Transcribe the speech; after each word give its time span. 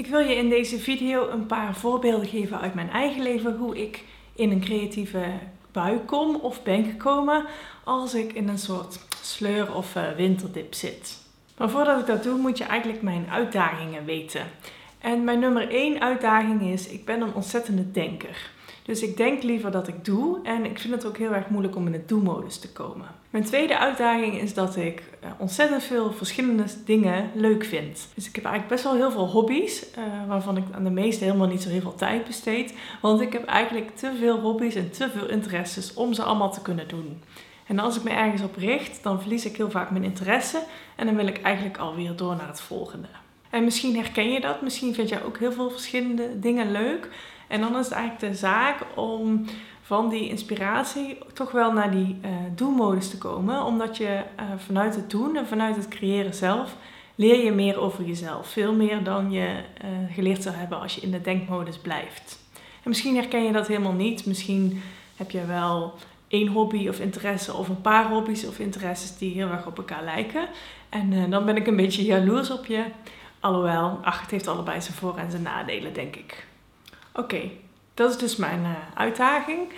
Ik 0.00 0.06
wil 0.06 0.18
je 0.18 0.34
in 0.34 0.48
deze 0.48 0.78
video 0.78 1.28
een 1.28 1.46
paar 1.46 1.74
voorbeelden 1.74 2.28
geven 2.28 2.60
uit 2.60 2.74
mijn 2.74 2.90
eigen 2.90 3.22
leven 3.22 3.56
hoe 3.56 3.82
ik 3.82 4.04
in 4.34 4.50
een 4.50 4.60
creatieve 4.60 5.24
bui 5.72 5.98
kom 6.06 6.34
of 6.36 6.62
ben 6.62 6.84
gekomen 6.84 7.44
als 7.84 8.14
ik 8.14 8.32
in 8.32 8.48
een 8.48 8.58
soort 8.58 8.98
sleur 9.22 9.74
of 9.74 9.96
uh, 9.96 10.10
winterdip 10.16 10.74
zit. 10.74 11.18
Maar 11.56 11.70
voordat 11.70 12.00
ik 12.00 12.06
dat 12.06 12.22
doe 12.22 12.38
moet 12.38 12.58
je 12.58 12.64
eigenlijk 12.64 13.02
mijn 13.02 13.26
uitdagingen 13.30 14.04
weten. 14.04 14.46
En 14.98 15.24
mijn 15.24 15.38
nummer 15.38 15.70
één 15.70 16.00
uitdaging 16.00 16.62
is, 16.62 16.88
ik 16.88 17.04
ben 17.04 17.20
een 17.20 17.34
ontzettende 17.34 17.90
denker. 17.90 18.50
Dus 18.82 19.02
ik 19.02 19.16
denk 19.16 19.42
liever 19.42 19.70
dat 19.70 19.88
ik 19.88 20.04
doe 20.04 20.38
en 20.42 20.64
ik 20.64 20.78
vind 20.78 20.94
het 20.94 21.06
ook 21.06 21.16
heel 21.16 21.34
erg 21.34 21.48
moeilijk 21.48 21.76
om 21.76 21.86
in 21.86 21.92
de 21.92 22.04
do-modus 22.06 22.58
te 22.58 22.72
komen. 22.72 23.19
Mijn 23.30 23.44
tweede 23.44 23.78
uitdaging 23.78 24.40
is 24.40 24.54
dat 24.54 24.76
ik 24.76 25.02
eh, 25.20 25.30
ontzettend 25.38 25.82
veel 25.82 26.12
verschillende 26.12 26.64
dingen 26.84 27.30
leuk 27.34 27.64
vind. 27.64 28.08
Dus 28.14 28.28
ik 28.28 28.34
heb 28.34 28.44
eigenlijk 28.44 28.74
best 28.74 28.84
wel 28.84 28.94
heel 28.94 29.10
veel 29.10 29.28
hobby's, 29.30 29.86
uh, 29.98 30.04
waarvan 30.28 30.56
ik 30.56 30.64
aan 30.72 30.84
de 30.84 30.90
meeste 30.90 31.24
helemaal 31.24 31.46
niet 31.46 31.62
zo 31.62 31.68
heel 31.68 31.80
veel 31.80 31.94
tijd 31.94 32.24
besteed. 32.24 32.74
Want 33.00 33.20
ik 33.20 33.32
heb 33.32 33.44
eigenlijk 33.44 33.96
te 33.96 34.12
veel 34.18 34.40
hobby's 34.40 34.74
en 34.74 34.90
te 34.90 35.10
veel 35.10 35.28
interesses 35.28 35.94
om 35.94 36.12
ze 36.12 36.22
allemaal 36.22 36.52
te 36.52 36.62
kunnen 36.62 36.88
doen. 36.88 37.22
En 37.66 37.78
als 37.78 37.96
ik 37.96 38.02
me 38.02 38.10
ergens 38.10 38.42
op 38.42 38.56
richt, 38.56 39.02
dan 39.02 39.20
verlies 39.20 39.44
ik 39.44 39.56
heel 39.56 39.70
vaak 39.70 39.90
mijn 39.90 40.04
interesse 40.04 40.62
en 40.96 41.06
dan 41.06 41.16
wil 41.16 41.26
ik 41.26 41.42
eigenlijk 41.42 41.78
alweer 41.78 42.16
door 42.16 42.36
naar 42.36 42.48
het 42.48 42.60
volgende. 42.60 43.08
En 43.50 43.64
misschien 43.64 43.96
herken 43.96 44.32
je 44.32 44.40
dat, 44.40 44.62
misschien 44.62 44.94
vind 44.94 45.08
jij 45.08 45.24
ook 45.24 45.38
heel 45.38 45.52
veel 45.52 45.70
verschillende 45.70 46.38
dingen 46.38 46.72
leuk. 46.72 47.08
En 47.48 47.60
dan 47.60 47.76
is 47.76 47.84
het 47.84 47.94
eigenlijk 47.94 48.32
de 48.32 48.38
zaak 48.38 48.76
om 48.94 49.44
van 49.90 50.08
die 50.08 50.28
inspiratie 50.28 51.18
toch 51.32 51.50
wel 51.50 51.72
naar 51.72 51.90
die 51.90 52.18
uh, 52.24 52.30
doelmodus 52.54 53.10
te 53.10 53.18
komen. 53.18 53.64
Omdat 53.64 53.96
je 53.96 54.22
uh, 54.40 54.44
vanuit 54.56 54.94
het 54.94 55.10
doen 55.10 55.36
en 55.36 55.46
vanuit 55.46 55.76
het 55.76 55.88
creëren 55.88 56.34
zelf 56.34 56.76
leer 57.14 57.44
je 57.44 57.52
meer 57.52 57.80
over 57.80 58.04
jezelf. 58.04 58.48
Veel 58.48 58.74
meer 58.74 59.04
dan 59.04 59.30
je 59.30 59.46
uh, 59.46 60.14
geleerd 60.14 60.42
zou 60.42 60.54
hebben 60.54 60.80
als 60.80 60.94
je 60.94 61.00
in 61.00 61.10
de 61.10 61.20
denkmodus 61.20 61.78
blijft. 61.78 62.38
En 62.54 62.88
misschien 62.88 63.14
herken 63.14 63.42
je 63.42 63.52
dat 63.52 63.66
helemaal 63.66 63.92
niet. 63.92 64.26
Misschien 64.26 64.82
heb 65.16 65.30
je 65.30 65.44
wel 65.44 65.94
één 66.28 66.48
hobby 66.48 66.88
of 66.88 67.00
interesse 67.00 67.54
of 67.54 67.68
een 67.68 67.80
paar 67.80 68.08
hobby's 68.08 68.44
of 68.44 68.58
interesses 68.58 69.18
die 69.18 69.34
heel 69.34 69.50
erg 69.50 69.66
op 69.66 69.76
elkaar 69.76 70.04
lijken. 70.04 70.48
En 70.88 71.30
dan 71.30 71.44
ben 71.44 71.56
ik 71.56 71.66
een 71.66 71.76
beetje 71.76 72.04
jaloers 72.04 72.50
op 72.50 72.66
je. 72.66 72.84
Alhoewel, 73.40 73.98
ach, 74.02 74.20
het 74.20 74.30
heeft 74.30 74.48
allebei 74.48 74.80
zijn 74.80 74.96
voor- 74.96 75.16
en 75.16 75.30
zijn 75.30 75.42
nadelen, 75.42 75.92
denk 75.92 76.16
ik. 76.16 76.46
Oké, 77.14 77.40
dat 77.94 78.10
is 78.10 78.18
dus 78.18 78.36
mijn 78.36 78.60
uh, 78.60 78.70
uitdaging. 78.94 79.72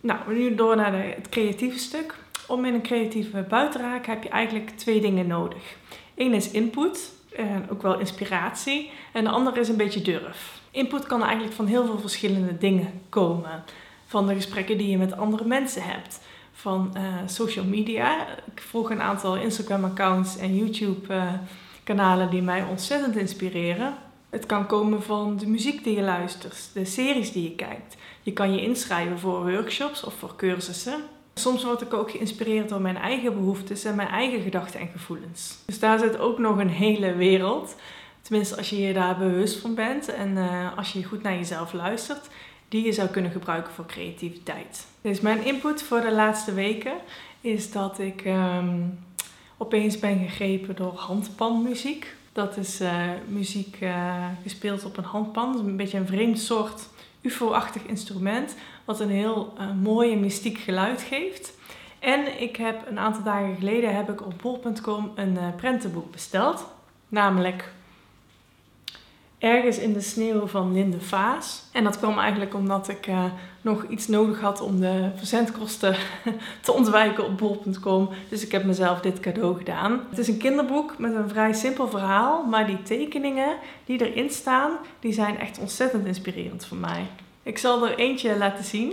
Nou, 0.00 0.34
nu 0.34 0.54
door 0.54 0.76
naar 0.76 0.92
het 0.92 1.28
creatieve 1.28 1.78
stuk. 1.78 2.14
Om 2.46 2.64
in 2.64 2.74
een 2.74 2.82
creatieve 2.82 3.44
bui 3.48 3.70
te 3.70 3.78
raken 3.78 4.12
heb 4.12 4.22
je 4.22 4.28
eigenlijk 4.28 4.70
twee 4.70 5.00
dingen 5.00 5.26
nodig. 5.26 5.76
Eén 6.14 6.34
is 6.34 6.50
input, 6.50 7.12
en 7.36 7.66
ook 7.70 7.82
wel 7.82 7.98
inspiratie. 7.98 8.90
En 9.12 9.24
de 9.24 9.30
andere 9.30 9.60
is 9.60 9.68
een 9.68 9.76
beetje 9.76 10.02
durf. 10.02 10.60
Input 10.70 11.06
kan 11.06 11.22
eigenlijk 11.22 11.54
van 11.54 11.66
heel 11.66 11.86
veel 11.86 11.98
verschillende 11.98 12.58
dingen 12.58 13.02
komen. 13.08 13.64
Van 14.06 14.26
de 14.26 14.34
gesprekken 14.34 14.78
die 14.78 14.90
je 14.90 14.98
met 14.98 15.16
andere 15.16 15.44
mensen 15.44 15.82
hebt. 15.82 16.20
Van 16.52 16.94
uh, 16.96 17.02
social 17.26 17.64
media. 17.64 18.26
Ik 18.54 18.62
volg 18.62 18.90
een 18.90 19.02
aantal 19.02 19.36
Instagram-accounts 19.36 20.36
en 20.36 20.56
YouTube-kanalen 20.56 22.30
die 22.30 22.42
mij 22.42 22.62
ontzettend 22.62 23.16
inspireren. 23.16 23.94
Het 24.30 24.46
kan 24.46 24.66
komen 24.66 25.02
van 25.02 25.36
de 25.36 25.46
muziek 25.46 25.84
die 25.84 25.96
je 25.96 26.02
luistert, 26.02 26.70
de 26.72 26.84
series 26.84 27.32
die 27.32 27.42
je 27.42 27.54
kijkt. 27.54 27.96
Je 28.22 28.32
kan 28.32 28.52
je 28.52 28.62
inschrijven 28.62 29.18
voor 29.18 29.50
workshops 29.50 30.04
of 30.04 30.14
voor 30.14 30.36
cursussen. 30.36 31.02
Soms 31.34 31.64
word 31.64 31.80
ik 31.80 31.94
ook 31.94 32.10
geïnspireerd 32.10 32.68
door 32.68 32.80
mijn 32.80 32.96
eigen 32.96 33.34
behoeftes 33.34 33.84
en 33.84 33.94
mijn 33.94 34.08
eigen 34.08 34.40
gedachten 34.40 34.80
en 34.80 34.88
gevoelens. 34.88 35.58
Dus 35.66 35.78
daar 35.78 35.98
zit 35.98 36.18
ook 36.18 36.38
nog 36.38 36.58
een 36.58 36.70
hele 36.70 37.14
wereld. 37.14 37.76
Tenminste, 38.22 38.56
als 38.56 38.70
je 38.70 38.80
je 38.80 38.92
daar 38.92 39.18
bewust 39.18 39.58
van 39.58 39.74
bent 39.74 40.08
en 40.08 40.36
uh, 40.36 40.76
als 40.76 40.92
je 40.92 41.04
goed 41.04 41.22
naar 41.22 41.34
jezelf 41.34 41.72
luistert, 41.72 42.28
die 42.68 42.84
je 42.84 42.92
zou 42.92 43.08
kunnen 43.08 43.30
gebruiken 43.30 43.72
voor 43.72 43.86
creativiteit. 43.86 44.86
Dus 45.00 45.20
mijn 45.20 45.44
input 45.44 45.82
voor 45.82 46.00
de 46.00 46.12
laatste 46.12 46.54
weken 46.54 46.94
is 47.40 47.72
dat 47.72 47.98
ik 47.98 48.22
um, 48.26 48.98
opeens 49.56 49.98
ben 49.98 50.18
gegrepen 50.18 50.76
door 50.76 50.94
handpanmuziek. 50.94 52.16
Dat 52.38 52.56
is 52.56 52.80
uh, 52.80 53.02
muziek 53.26 53.80
uh, 53.80 54.26
gespeeld 54.42 54.84
op 54.84 54.96
een 54.96 55.04
handpan. 55.04 55.58
Een 55.58 55.76
beetje 55.76 55.98
een 55.98 56.06
vreemd 56.06 56.38
soort 56.38 56.88
UFO-achtig 57.20 57.82
instrument. 57.82 58.54
Wat 58.84 59.00
een 59.00 59.10
heel 59.10 59.54
uh, 59.58 59.72
mooi 59.82 60.12
en 60.12 60.20
mystiek 60.20 60.58
geluid 60.58 61.02
geeft. 61.02 61.52
En 61.98 62.40
ik 62.40 62.56
heb 62.56 62.88
een 62.88 62.98
aantal 62.98 63.22
dagen 63.22 63.56
geleden 63.56 63.96
heb 63.96 64.10
ik 64.10 64.26
op 64.26 64.34
bol.com 64.42 65.12
een 65.14 65.38
prentenboek 65.56 66.12
besteld. 66.12 66.66
Namelijk 67.08 67.72
ergens 69.38 69.78
in 69.78 69.92
de 69.92 70.00
sneeuw 70.00 70.46
van 70.46 70.72
Linde 70.72 71.00
Vaas. 71.00 71.62
En 71.72 71.84
dat 71.84 71.98
kwam 71.98 72.18
eigenlijk 72.18 72.54
omdat 72.54 72.88
ik 72.88 73.06
uh, 73.06 73.24
nog 73.60 73.84
iets 73.88 74.08
nodig 74.08 74.40
had 74.40 74.60
om 74.60 74.80
de 74.80 75.10
verzendkosten 75.16 75.96
te 76.62 76.72
ontwijken 76.72 77.24
op 77.24 77.38
bol.com. 77.38 78.08
Dus 78.28 78.44
ik 78.44 78.52
heb 78.52 78.64
mezelf 78.64 79.00
dit 79.00 79.20
cadeau 79.20 79.58
gedaan. 79.58 80.00
Het 80.10 80.18
is 80.18 80.28
een 80.28 80.38
kinderboek 80.38 80.98
met 80.98 81.14
een 81.14 81.28
vrij 81.28 81.52
simpel 81.52 81.88
verhaal, 81.88 82.44
maar 82.44 82.66
die 82.66 82.82
tekeningen 82.82 83.56
die 83.84 84.10
erin 84.10 84.30
staan, 84.30 84.72
die 85.00 85.12
zijn 85.12 85.38
echt 85.38 85.58
ontzettend 85.58 86.06
inspirerend 86.06 86.66
voor 86.66 86.76
mij. 86.76 87.06
Ik 87.42 87.58
zal 87.58 87.86
er 87.86 87.98
eentje 87.98 88.38
laten 88.38 88.64
zien. 88.64 88.92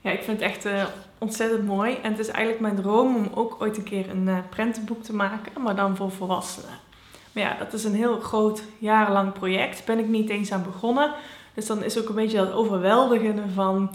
Ja, 0.00 0.10
ik 0.10 0.22
vind 0.22 0.40
het 0.40 0.50
echt 0.50 0.66
uh, 0.66 0.84
ontzettend 1.18 1.66
mooi. 1.66 1.94
En 2.02 2.10
het 2.10 2.18
is 2.18 2.28
eigenlijk 2.28 2.60
mijn 2.60 2.76
droom 2.76 3.16
om 3.16 3.28
ook 3.34 3.56
ooit 3.58 3.76
een 3.76 3.82
keer 3.82 4.10
een 4.10 4.26
uh, 4.26 4.38
prentenboek 4.50 5.02
te 5.02 5.14
maken, 5.14 5.62
maar 5.62 5.76
dan 5.76 5.96
voor 5.96 6.10
volwassenen. 6.10 6.90
Maar 7.32 7.42
ja, 7.42 7.56
dat 7.58 7.72
is 7.72 7.84
een 7.84 7.94
heel 7.94 8.20
groot, 8.20 8.62
jarenlang 8.78 9.32
project. 9.32 9.84
Ben 9.84 9.98
ik 9.98 10.08
niet 10.08 10.28
eens 10.28 10.52
aan 10.52 10.62
begonnen. 10.62 11.12
Dus 11.54 11.66
dan 11.66 11.82
is 11.82 11.98
ook 11.98 12.08
een 12.08 12.14
beetje 12.14 12.36
dat 12.36 12.52
overweldigende 12.52 13.42
van... 13.54 13.90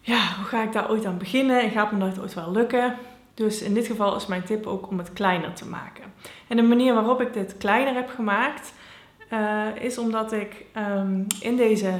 Ja, 0.00 0.34
hoe 0.36 0.44
ga 0.44 0.62
ik 0.62 0.72
daar 0.72 0.90
ooit 0.90 1.04
aan 1.04 1.18
beginnen? 1.18 1.60
En 1.60 1.70
gaat 1.70 1.92
me 1.92 1.98
dat 1.98 2.20
ooit 2.20 2.34
wel 2.34 2.52
lukken? 2.52 2.96
Dus 3.34 3.62
in 3.62 3.74
dit 3.74 3.86
geval 3.86 4.16
is 4.16 4.26
mijn 4.26 4.44
tip 4.44 4.66
ook 4.66 4.88
om 4.88 4.98
het 4.98 5.12
kleiner 5.12 5.52
te 5.52 5.66
maken. 5.66 6.04
En 6.48 6.56
de 6.56 6.62
manier 6.62 6.94
waarop 6.94 7.20
ik 7.20 7.32
dit 7.32 7.56
kleiner 7.58 7.94
heb 7.94 8.10
gemaakt... 8.10 8.72
Uh, 9.32 9.66
is 9.80 9.98
omdat 9.98 10.32
ik 10.32 10.64
um, 10.76 11.26
in 11.40 11.56
deze 11.56 11.92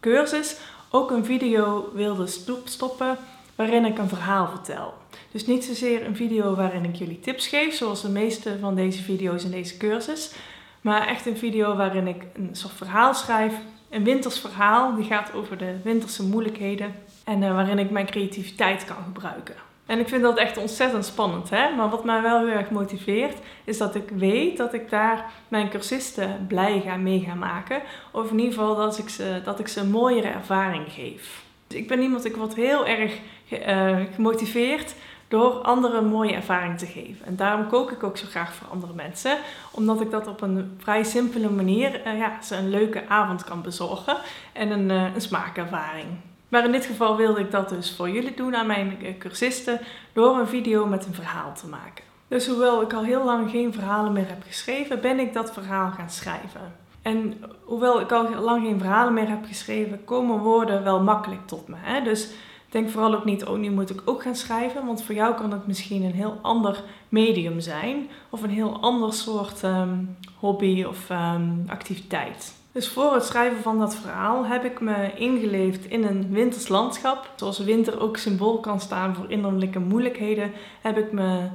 cursus 0.00 0.56
ook 0.90 1.10
een 1.10 1.24
video 1.24 1.90
wilde 1.94 2.26
stoppen 2.64 3.16
waarin 3.54 3.84
ik 3.84 3.98
een 3.98 4.08
verhaal 4.08 4.48
vertel. 4.48 4.94
Dus 5.36 5.46
niet 5.46 5.64
zozeer 5.64 6.06
een 6.06 6.16
video 6.16 6.54
waarin 6.54 6.84
ik 6.84 6.94
jullie 6.94 7.20
tips 7.20 7.46
geef, 7.46 7.74
zoals 7.74 8.02
de 8.02 8.08
meeste 8.08 8.58
van 8.60 8.74
deze 8.74 9.02
video's 9.02 9.44
in 9.44 9.50
deze 9.50 9.76
cursus. 9.76 10.32
Maar 10.80 11.06
echt 11.06 11.26
een 11.26 11.36
video 11.36 11.76
waarin 11.76 12.06
ik 12.06 12.22
een 12.32 12.48
soort 12.52 12.72
verhaal 12.72 13.14
schrijf. 13.14 13.54
Een 13.90 14.04
winters 14.04 14.38
verhaal, 14.38 14.94
die 14.94 15.04
gaat 15.04 15.32
over 15.34 15.58
de 15.58 15.76
winterse 15.84 16.22
moeilijkheden. 16.22 16.94
En 17.24 17.42
uh, 17.42 17.54
waarin 17.54 17.78
ik 17.78 17.90
mijn 17.90 18.06
creativiteit 18.06 18.84
kan 18.84 18.96
gebruiken. 19.04 19.54
En 19.86 19.98
ik 19.98 20.08
vind 20.08 20.22
dat 20.22 20.38
echt 20.38 20.56
ontzettend 20.56 21.04
spannend. 21.04 21.50
Hè? 21.50 21.74
Maar 21.74 21.90
wat 21.90 22.04
mij 22.04 22.22
wel 22.22 22.38
heel 22.38 22.56
erg 22.56 22.70
motiveert, 22.70 23.38
is 23.64 23.78
dat 23.78 23.94
ik 23.94 24.08
weet 24.08 24.56
dat 24.56 24.74
ik 24.74 24.90
daar 24.90 25.30
mijn 25.48 25.68
cursisten 25.68 26.44
blij 26.48 26.82
ga 26.84 26.96
mee 26.96 27.20
gaan 27.20 27.38
maken. 27.38 27.82
Of 28.12 28.30
in 28.30 28.38
ieder 28.38 28.54
geval 28.54 28.76
dat 28.76 28.98
ik 28.98 29.08
ze, 29.08 29.40
dat 29.44 29.58
ik 29.58 29.68
ze 29.68 29.80
een 29.80 29.90
mooiere 29.90 30.28
ervaring 30.28 30.92
geef. 30.92 31.44
Dus 31.66 31.78
ik 31.78 31.88
ben 31.88 32.02
iemand, 32.02 32.24
ik 32.24 32.36
word 32.36 32.54
heel 32.54 32.86
erg 32.86 33.18
uh, 33.50 33.96
gemotiveerd 34.14 34.94
door 35.28 35.52
anderen 35.52 35.98
een 35.98 36.10
mooie 36.10 36.34
ervaring 36.34 36.78
te 36.78 36.86
geven. 36.86 37.26
En 37.26 37.36
daarom 37.36 37.68
kook 37.68 37.90
ik 37.90 38.02
ook 38.02 38.16
zo 38.16 38.26
graag 38.26 38.54
voor 38.54 38.68
andere 38.68 38.92
mensen, 38.92 39.38
omdat 39.70 40.00
ik 40.00 40.10
dat 40.10 40.26
op 40.26 40.40
een 40.40 40.76
vrij 40.78 41.04
simpele 41.04 41.50
manier 41.50 42.06
uh, 42.06 42.18
ja, 42.18 42.42
ze 42.42 42.56
een 42.56 42.70
leuke 42.70 43.08
avond 43.08 43.44
kan 43.44 43.62
bezorgen 43.62 44.16
en 44.52 44.70
een, 44.70 44.90
uh, 44.90 45.14
een 45.14 45.20
smaakervaring. 45.20 46.06
Maar 46.48 46.64
in 46.64 46.72
dit 46.72 46.84
geval 46.84 47.16
wilde 47.16 47.40
ik 47.40 47.50
dat 47.50 47.68
dus 47.68 47.96
voor 47.96 48.10
jullie 48.10 48.34
doen 48.34 48.56
aan 48.56 48.66
mijn 48.66 48.98
cursisten 49.18 49.80
door 50.12 50.38
een 50.38 50.48
video 50.48 50.86
met 50.86 51.06
een 51.06 51.14
verhaal 51.14 51.54
te 51.54 51.66
maken. 51.66 52.04
Dus 52.28 52.46
hoewel 52.46 52.82
ik 52.82 52.92
al 52.92 53.04
heel 53.04 53.24
lang 53.24 53.50
geen 53.50 53.72
verhalen 53.72 54.12
meer 54.12 54.28
heb 54.28 54.42
geschreven, 54.46 55.00
ben 55.00 55.18
ik 55.18 55.32
dat 55.32 55.52
verhaal 55.52 55.90
gaan 55.90 56.10
schrijven. 56.10 56.74
En 57.02 57.44
hoewel 57.64 58.00
ik 58.00 58.12
al 58.12 58.34
lang 58.34 58.62
geen 58.62 58.80
verhalen 58.80 59.14
meer 59.14 59.28
heb 59.28 59.44
geschreven, 59.46 60.04
komen 60.04 60.38
woorden 60.38 60.84
wel 60.84 61.02
makkelijk 61.02 61.46
tot 61.46 61.68
me. 61.68 61.76
Hè? 61.78 62.02
Dus 62.02 62.28
denk 62.68 62.88
vooral 62.88 63.14
ook 63.14 63.24
niet, 63.24 63.44
oh 63.44 63.58
nu 63.58 63.70
moet 63.70 63.90
ik 63.90 64.02
ook 64.04 64.22
gaan 64.22 64.36
schrijven. 64.36 64.86
Want 64.86 65.02
voor 65.02 65.14
jou 65.14 65.34
kan 65.34 65.52
het 65.52 65.66
misschien 65.66 66.02
een 66.02 66.12
heel 66.12 66.38
ander 66.42 66.82
medium 67.08 67.60
zijn. 67.60 68.08
Of 68.30 68.42
een 68.42 68.50
heel 68.50 68.80
ander 68.80 69.12
soort 69.12 69.62
um, 69.62 70.16
hobby 70.38 70.84
of 70.84 71.10
um, 71.10 71.64
activiteit. 71.66 72.54
Dus 72.72 72.88
voor 72.88 73.14
het 73.14 73.24
schrijven 73.24 73.62
van 73.62 73.78
dat 73.78 73.96
verhaal 73.96 74.46
heb 74.46 74.64
ik 74.64 74.80
me 74.80 75.14
ingeleefd 75.14 75.84
in 75.84 76.04
een 76.04 76.30
winters 76.30 76.68
landschap. 76.68 77.30
Zoals 77.36 77.58
winter 77.58 78.00
ook 78.00 78.16
symbool 78.16 78.60
kan 78.60 78.80
staan 78.80 79.14
voor 79.14 79.30
innerlijke 79.30 79.78
moeilijkheden, 79.78 80.52
heb 80.80 80.98
ik 80.98 81.12
me 81.12 81.48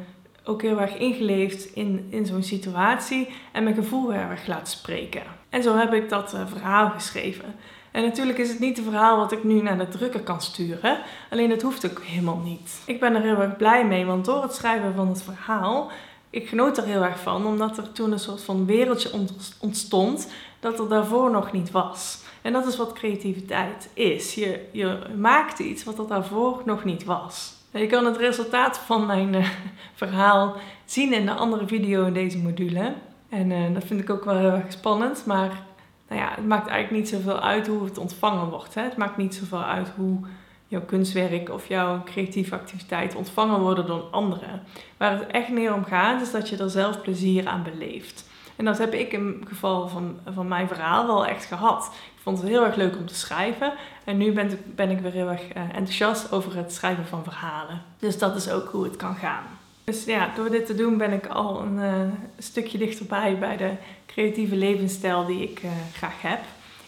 ook 0.44 0.62
heel 0.62 0.82
erg 0.82 0.98
ingeleefd 0.98 1.66
in, 1.76 2.08
in 2.10 2.26
zo'n 2.26 2.44
situatie 2.44 3.28
en 3.52 3.64
mijn 3.64 3.76
gevoel 3.76 4.12
heel 4.12 4.22
erg 4.22 4.48
laten 4.48 4.68
spreken. 4.68 5.24
En 5.50 5.64
zo 5.64 5.78
heb 5.78 5.94
ik 5.94 6.10
dat 6.10 6.34
uh, 6.34 6.42
verhaal 6.48 6.90
geschreven. 6.90 7.56
En 7.92 8.04
natuurlijk 8.04 8.38
is 8.38 8.50
het 8.50 8.60
niet 8.60 8.78
het 8.78 8.86
verhaal 8.86 9.18
wat 9.18 9.32
ik 9.32 9.44
nu 9.44 9.62
naar 9.62 9.78
de 9.78 9.88
drukker 9.88 10.22
kan 10.22 10.42
sturen. 10.42 11.00
Alleen 11.30 11.50
het 11.50 11.62
hoeft 11.62 11.90
ook 11.90 12.02
helemaal 12.04 12.42
niet. 12.44 12.82
Ik 12.86 13.00
ben 13.00 13.16
er 13.16 13.22
heel 13.22 13.38
erg 13.38 13.58
blij 13.58 13.86
mee, 13.86 14.06
want 14.06 14.26
door 14.26 14.42
het 14.42 14.54
schrijven 14.54 14.94
van 14.96 15.08
het 15.08 15.24
verhaal 15.24 15.92
ik 16.32 16.50
genoot 16.50 16.78
er 16.78 16.84
heel 16.84 17.04
erg 17.04 17.20
van, 17.20 17.46
omdat 17.46 17.78
er 17.78 17.92
toen 17.92 18.12
een 18.12 18.20
soort 18.20 18.44
van 18.44 18.66
wereldje 18.66 19.12
ontstond 19.60 20.32
dat 20.60 20.80
er 20.80 20.90
daarvoor 20.90 21.32
nog 21.32 21.52
niet 21.52 21.72
was. 21.72 22.20
En 22.42 22.54
dat 22.54 22.68
is 22.68 22.78
wat 22.78 22.94
creativiteit 22.94 23.90
is. 23.94 24.36
Je, 24.36 24.60
je 24.72 25.00
maakt 25.18 25.60
iets 25.60 25.84
wat 25.84 26.00
er 26.00 26.08
daarvoor 26.08 26.62
nog 26.66 26.84
niet 26.84 27.04
was. 27.04 27.54
Je 27.72 27.88
kan 27.88 28.06
het 28.06 28.18
resultaat 28.18 28.78
van 28.78 29.06
mijn 29.06 29.34
uh, 29.34 29.48
verhaal 29.94 30.56
zien 30.86 31.14
in 31.14 31.26
de 31.26 31.34
andere 31.34 31.68
video 31.68 32.06
in 32.06 32.14
deze 32.14 32.38
module. 32.38 32.94
En 33.30 33.52
uh, 33.52 33.74
dat 33.74 33.84
vind 33.84 34.02
ik 34.02 34.10
ook 34.10 34.26
wel 34.26 34.38
heel 34.38 34.52
erg 34.52 34.72
spannend. 34.72 35.26
Maar 35.26 35.64
nou 36.12 36.24
ja, 36.24 36.32
het 36.36 36.48
maakt 36.48 36.68
eigenlijk 36.68 37.04
niet 37.04 37.14
zoveel 37.14 37.40
uit 37.40 37.68
hoe 37.68 37.86
het 37.86 37.98
ontvangen 37.98 38.50
wordt. 38.50 38.74
Hè? 38.74 38.82
Het 38.82 38.98
maakt 38.98 39.18
niet 39.18 39.36
zoveel 39.36 39.64
uit 39.64 39.92
hoe 39.96 40.20
jouw 40.68 40.82
kunstwerk 40.82 41.50
of 41.50 41.68
jouw 41.68 42.04
creatieve 42.04 42.56
activiteit 42.56 43.16
ontvangen 43.16 43.60
worden 43.60 43.86
door 43.86 44.02
anderen. 44.02 44.64
Waar 44.98 45.18
het 45.20 45.28
echt 45.28 45.50
meer 45.50 45.74
om 45.74 45.84
gaat, 45.84 46.22
is 46.22 46.32
dat 46.32 46.50
je 46.50 46.58
er 46.58 46.70
zelf 46.70 47.02
plezier 47.02 47.48
aan 47.48 47.64
beleeft. 47.64 48.30
En 48.56 48.66
dat 48.66 48.78
heb 48.78 48.94
ik 48.94 49.12
in 49.12 49.38
het 49.40 49.50
geval 49.50 49.88
van, 49.88 50.20
van 50.34 50.48
mijn 50.48 50.68
verhaal 50.68 51.08
wel 51.08 51.26
echt 51.26 51.46
gehad. 51.46 51.92
Ik 51.94 52.22
vond 52.22 52.38
het 52.38 52.48
heel 52.48 52.66
erg 52.66 52.76
leuk 52.76 52.98
om 52.98 53.06
te 53.06 53.16
schrijven. 53.16 53.74
En 54.04 54.18
nu 54.18 54.32
ben, 54.32 54.60
ben 54.76 54.90
ik 54.90 55.00
weer 55.00 55.12
heel 55.12 55.30
erg 55.30 55.48
eh, 55.48 55.62
enthousiast 55.64 56.32
over 56.32 56.56
het 56.56 56.74
schrijven 56.74 57.08
van 57.08 57.24
verhalen. 57.24 57.82
Dus 58.00 58.18
dat 58.18 58.36
is 58.36 58.50
ook 58.50 58.70
hoe 58.70 58.84
het 58.84 58.96
kan 58.96 59.16
gaan. 59.16 59.44
Dus 59.92 60.06
ja, 60.06 60.32
door 60.36 60.50
dit 60.50 60.66
te 60.66 60.76
doen 60.76 60.98
ben 60.98 61.12
ik 61.12 61.28
al 61.28 61.62
een 61.62 61.76
uh, 61.76 62.14
stukje 62.38 62.78
dichterbij 62.78 63.38
bij 63.40 63.58
de 63.58 63.72
creatieve 64.06 64.56
levensstijl 64.56 65.26
die 65.26 65.42
ik 65.42 65.64
uh, 65.64 65.72
graag 65.94 66.22
heb. 66.22 66.40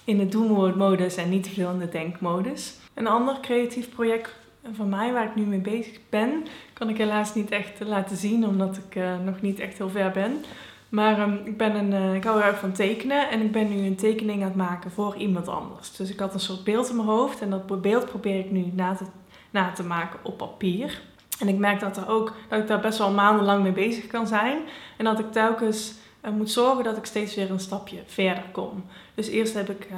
In 0.03 0.17
de 0.17 0.27
doelmodus 0.27 1.15
en 1.15 1.29
niet 1.29 1.43
te 1.43 1.49
veel 1.49 1.71
in 1.71 1.79
de 1.79 1.89
denkmodus. 1.89 2.73
Een 2.93 3.07
ander 3.07 3.37
creatief 3.41 3.89
project 3.89 4.35
van 4.73 4.89
mij 4.89 5.13
waar 5.13 5.25
ik 5.25 5.35
nu 5.35 5.43
mee 5.43 5.59
bezig 5.59 5.99
ben, 6.09 6.45
kan 6.73 6.89
ik 6.89 6.97
helaas 6.97 7.35
niet 7.35 7.51
echt 7.51 7.79
laten 7.79 8.17
zien 8.17 8.47
omdat 8.47 8.77
ik 8.77 8.95
uh, 8.95 9.19
nog 9.25 9.41
niet 9.41 9.59
echt 9.59 9.77
heel 9.77 9.89
ver 9.89 10.11
ben. 10.11 10.43
Maar 10.89 11.19
um, 11.19 11.39
ik, 11.43 11.57
ben 11.57 11.75
een, 11.75 12.15
ik 12.15 12.23
hou 12.23 12.39
heel 12.39 12.47
erg 12.47 12.59
van 12.59 12.71
tekenen 12.71 13.29
en 13.29 13.41
ik 13.41 13.51
ben 13.51 13.69
nu 13.69 13.85
een 13.85 13.95
tekening 13.95 14.41
aan 14.41 14.47
het 14.47 14.57
maken 14.57 14.91
voor 14.91 15.15
iemand 15.15 15.47
anders. 15.47 15.95
Dus 15.95 16.09
ik 16.09 16.19
had 16.19 16.33
een 16.33 16.39
soort 16.39 16.63
beeld 16.63 16.89
in 16.89 16.95
mijn 16.95 17.07
hoofd 17.07 17.41
en 17.41 17.49
dat 17.49 17.81
beeld 17.81 18.05
probeer 18.05 18.39
ik 18.39 18.51
nu 18.51 18.65
na 18.73 18.95
te, 18.95 19.05
na 19.49 19.71
te 19.71 19.83
maken 19.83 20.19
op 20.23 20.37
papier. 20.37 21.01
En 21.39 21.47
ik 21.47 21.57
merk 21.57 21.79
dat, 21.79 21.97
er 21.97 22.09
ook, 22.09 22.33
dat 22.49 22.59
ik 22.59 22.67
daar 22.67 22.79
best 22.79 22.97
wel 22.97 23.11
maandenlang 23.11 23.63
mee 23.63 23.71
bezig 23.71 24.07
kan 24.07 24.27
zijn. 24.27 24.57
En 24.97 25.05
dat 25.05 25.19
ik 25.19 25.31
telkens 25.31 25.93
uh, 26.25 26.31
moet 26.31 26.51
zorgen 26.51 26.83
dat 26.83 26.97
ik 26.97 27.05
steeds 27.05 27.35
weer 27.35 27.51
een 27.51 27.59
stapje 27.59 28.03
verder 28.05 28.43
kom. 28.51 28.85
Dus 29.13 29.27
eerst 29.27 29.53
heb 29.53 29.69
ik 29.69 29.87
uh, 29.91 29.97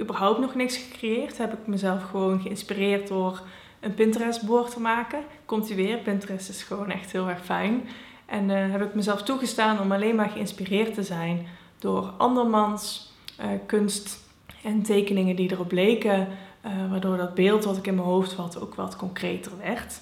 überhaupt 0.00 0.40
nog 0.40 0.54
niks 0.54 0.76
gecreëerd. 0.76 1.38
Heb 1.38 1.52
ik 1.52 1.66
mezelf 1.66 2.02
gewoon 2.02 2.40
geïnspireerd 2.40 3.08
door 3.08 3.42
een 3.80 3.94
Pinterest-board 3.94 4.70
te 4.70 4.80
maken. 4.80 5.18
Komt 5.44 5.70
u 5.70 5.76
weer, 5.76 5.98
Pinterest 5.98 6.48
is 6.48 6.62
gewoon 6.62 6.90
echt 6.90 7.12
heel 7.12 7.28
erg 7.28 7.44
fijn. 7.44 7.88
En 8.26 8.48
uh, 8.48 8.70
heb 8.70 8.82
ik 8.82 8.94
mezelf 8.94 9.22
toegestaan 9.22 9.80
om 9.80 9.92
alleen 9.92 10.14
maar 10.14 10.30
geïnspireerd 10.30 10.94
te 10.94 11.02
zijn 11.02 11.46
door 11.78 12.12
andermans 12.16 13.12
kunst 13.66 14.18
en 14.62 14.82
tekeningen 14.82 15.36
die 15.36 15.52
erop 15.52 15.72
leken. 15.72 16.28
waardoor 16.90 17.16
dat 17.16 17.34
beeld 17.34 17.64
wat 17.64 17.76
ik 17.76 17.86
in 17.86 17.94
mijn 17.94 18.06
hoofd 18.06 18.32
had 18.32 18.60
ook 18.60 18.74
wat 18.74 18.96
concreter 18.96 19.52
werd. 19.58 20.00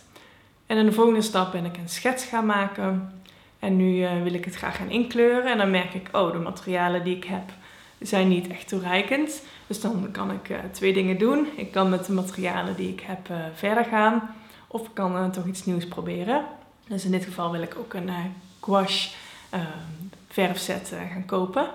En 0.66 0.76
in 0.76 0.86
de 0.86 0.92
volgende 0.92 1.22
stap 1.22 1.52
ben 1.52 1.64
ik 1.64 1.76
een 1.76 1.88
schets 1.88 2.24
gaan 2.24 2.46
maken. 2.46 3.12
En 3.58 3.76
nu 3.76 3.96
uh, 3.96 4.22
wil 4.22 4.34
ik 4.34 4.44
het 4.44 4.54
graag 4.54 4.76
gaan 4.76 4.90
inkleuren. 4.90 5.50
En 5.50 5.58
dan 5.58 5.70
merk 5.70 5.94
ik, 5.94 6.08
oh, 6.12 6.32
de 6.32 6.38
materialen 6.38 7.04
die 7.04 7.16
ik 7.16 7.24
heb 7.24 7.52
zijn 8.00 8.28
niet 8.28 8.48
echt 8.48 8.68
toereikend. 8.68 9.42
Dus 9.66 9.80
dan 9.80 10.08
kan 10.10 10.30
ik 10.30 10.48
uh, 10.48 10.56
twee 10.70 10.92
dingen 10.92 11.18
doen. 11.18 11.46
Ik 11.56 11.72
kan 11.72 11.88
met 11.88 12.06
de 12.06 12.12
materialen 12.12 12.76
die 12.76 12.88
ik 12.88 13.00
heb 13.00 13.28
uh, 13.30 13.36
verder 13.54 13.84
gaan. 13.84 14.34
Of 14.66 14.82
ik 14.82 14.94
kan 14.94 15.30
toch 15.30 15.46
iets 15.46 15.64
nieuws 15.64 15.86
proberen. 15.86 16.44
Dus 16.86 17.04
in 17.04 17.10
dit 17.10 17.24
geval 17.24 17.50
wil 17.50 17.62
ik 17.62 17.76
ook 17.78 17.94
een 17.94 18.10
gouache 18.60 19.10
verfset 20.28 20.92
gaan 21.12 21.26
kopen. 21.26 21.66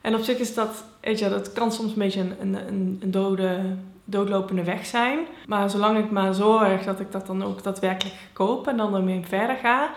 En 0.00 0.14
op 0.14 0.22
zich 0.22 0.38
is 0.38 0.54
dat, 0.54 0.84
weet 1.00 1.18
je, 1.18 1.28
dat 1.28 1.52
kan 1.52 1.72
soms 1.72 1.92
een 1.92 1.98
beetje 1.98 2.20
een, 2.20 2.54
een, 2.54 2.98
een 3.02 3.10
dode, 3.10 3.76
doodlopende 4.04 4.64
weg 4.64 4.86
zijn. 4.86 5.18
Maar 5.46 5.70
zolang 5.70 5.98
ik 5.98 6.10
maar 6.10 6.34
zorg 6.34 6.84
dat 6.84 7.00
ik 7.00 7.12
dat 7.12 7.26
dan 7.26 7.44
ook 7.44 7.62
daadwerkelijk 7.62 8.16
koop 8.32 8.66
en 8.66 8.76
dan 8.76 8.94
ermee 8.94 9.24
verder 9.26 9.56
ga, 9.56 9.90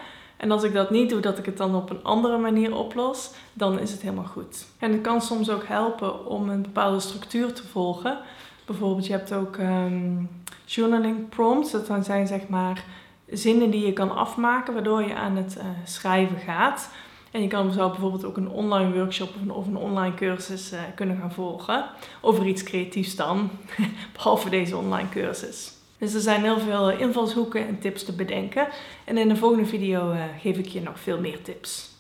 en 0.44 0.52
als 0.52 0.64
ik 0.64 0.74
dat 0.74 0.90
niet 0.90 1.10
doe, 1.10 1.20
dat 1.20 1.38
ik 1.38 1.46
het 1.46 1.58
dan 1.58 1.76
op 1.76 1.90
een 1.90 2.04
andere 2.04 2.38
manier 2.38 2.76
oplos, 2.76 3.32
dan 3.54 3.80
is 3.80 3.92
het 3.92 4.02
helemaal 4.02 4.26
goed. 4.26 4.66
En 4.80 4.92
het 4.92 5.02
kan 5.02 5.22
soms 5.22 5.50
ook 5.50 5.66
helpen 5.66 6.26
om 6.26 6.50
een 6.50 6.62
bepaalde 6.62 7.00
structuur 7.00 7.54
te 7.54 7.68
volgen. 7.68 8.18
Bijvoorbeeld, 8.66 9.06
je 9.06 9.12
hebt 9.12 9.34
ook 9.34 9.58
um, 9.58 10.30
journaling 10.66 11.30
prompts. 11.30 11.72
Dat 11.72 12.06
zijn 12.06 12.28
zeg 12.28 12.48
maar 12.48 12.84
zinnen 13.28 13.70
die 13.70 13.86
je 13.86 13.94
kan 13.94 14.16
afmaken, 14.16 14.74
waardoor 14.74 15.04
je 15.04 15.16
aan 15.16 15.36
het 15.36 15.56
uh, 15.58 15.64
schrijven 15.86 16.38
gaat. 16.38 16.90
En 17.34 17.42
je 17.42 17.48
kan 17.48 17.72
zo 17.72 17.90
bijvoorbeeld 17.90 18.26
ook 18.26 18.38
een 18.38 18.50
online 18.50 18.94
workshop 18.94 19.30
of 19.48 19.68
een, 19.68 19.78
online 19.78 20.16
cursus 20.16 20.74
uh, 20.74 20.80
kunnen 20.96 21.18
gaan 21.18 21.32
volgen. 21.32 21.86
Over 22.22 22.46
iets 22.46 22.64
creatiefs 22.64 23.16
dan, 23.16 23.50
behalve 24.16 24.50
deze 24.50 24.78
online 24.78 25.10
cursus. 25.10 25.74
Dus 25.98 26.14
er 26.14 26.22
zijn 26.22 26.44
heel 26.44 26.60
veel 26.60 26.92
invalshoeken 26.92 27.68
en 27.68 27.80
tips 27.80 28.04
te 28.04 28.14
bedenken. 28.14 28.68
En 29.06 29.18
in 29.18 29.28
de 29.28 29.36
volgende 29.36 29.66
video 29.66 30.12
uh, 30.12 30.24
geef 30.40 30.58
ik 30.58 30.68
je 30.68 30.82
nog 30.82 31.00
veel 31.00 31.20
meer 31.20 31.42
tips. 31.42 31.93